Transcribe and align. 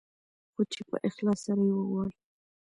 خو 0.53 0.61
چې 0.71 0.81
په 0.89 0.95
اخلاص 1.07 1.39
سره 1.45 1.61
يې 1.67 1.73
وغواړې. 1.77 2.13